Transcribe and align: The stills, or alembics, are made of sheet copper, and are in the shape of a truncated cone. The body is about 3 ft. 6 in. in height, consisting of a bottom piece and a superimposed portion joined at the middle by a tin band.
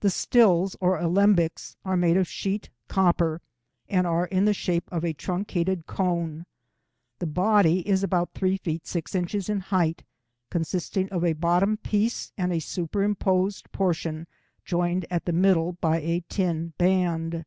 The 0.00 0.10
stills, 0.10 0.76
or 0.82 0.98
alembics, 0.98 1.76
are 1.82 1.96
made 1.96 2.18
of 2.18 2.28
sheet 2.28 2.68
copper, 2.88 3.40
and 3.88 4.06
are 4.06 4.26
in 4.26 4.44
the 4.44 4.52
shape 4.52 4.86
of 4.92 5.02
a 5.02 5.14
truncated 5.14 5.86
cone. 5.86 6.44
The 7.20 7.26
body 7.26 7.80
is 7.88 8.04
about 8.04 8.34
3 8.34 8.58
ft. 8.58 8.84
6 8.86 9.14
in. 9.14 9.26
in 9.48 9.60
height, 9.60 10.04
consisting 10.50 11.08
of 11.08 11.24
a 11.24 11.32
bottom 11.32 11.78
piece 11.78 12.32
and 12.36 12.52
a 12.52 12.58
superimposed 12.60 13.72
portion 13.72 14.26
joined 14.62 15.06
at 15.10 15.24
the 15.24 15.32
middle 15.32 15.72
by 15.80 16.00
a 16.02 16.22
tin 16.28 16.74
band. 16.76 17.46